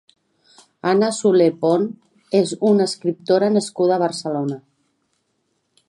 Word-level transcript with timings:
Anna 0.91 1.09
Soler-Pont 1.17 1.85
és 2.39 2.55
una 2.73 2.89
escriptora 2.91 3.51
nascuda 3.59 3.97
a 3.99 4.03
Barcelona. 4.07 4.63